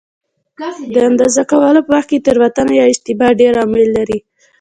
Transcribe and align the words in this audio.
د 0.95 0.97
اندازه 1.09 1.41
کولو 1.51 1.81
په 1.87 1.91
وخت 1.95 2.07
کې 2.11 2.23
تېروتنه 2.25 2.73
یا 2.79 2.85
اشتباه 2.91 3.37
ډېر 3.41 3.53
عوامل 3.61 3.87
لري. 3.97 4.19